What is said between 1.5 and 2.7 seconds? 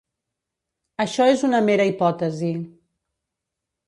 mera hipòtesi.